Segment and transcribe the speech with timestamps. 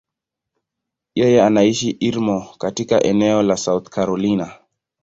[1.15, 4.53] Yeye anaishi Irmo, katika eneo la South Carolina.